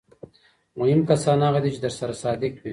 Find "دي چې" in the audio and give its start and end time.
1.63-1.79